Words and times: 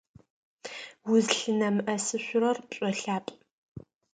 Узлъынэмыӏэсышъурэр 1.11 2.57
пшӏолъапӏ. 2.69 3.31